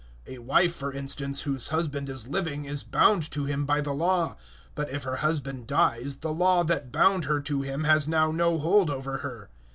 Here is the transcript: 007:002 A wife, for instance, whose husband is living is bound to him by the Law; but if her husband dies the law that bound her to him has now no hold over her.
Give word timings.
007:002 0.25 0.33
A 0.33 0.37
wife, 0.39 0.75
for 0.75 0.91
instance, 0.93 1.41
whose 1.41 1.67
husband 1.67 2.09
is 2.09 2.27
living 2.27 2.65
is 2.65 2.81
bound 2.81 3.29
to 3.29 3.45
him 3.45 3.65
by 3.67 3.79
the 3.81 3.91
Law; 3.93 4.35
but 4.73 4.89
if 4.89 5.03
her 5.03 5.17
husband 5.17 5.67
dies 5.67 6.15
the 6.21 6.33
law 6.33 6.63
that 6.63 6.91
bound 6.91 7.25
her 7.25 7.39
to 7.39 7.61
him 7.61 7.83
has 7.83 8.07
now 8.07 8.31
no 8.31 8.57
hold 8.57 8.89
over 8.89 9.19
her. 9.19 9.51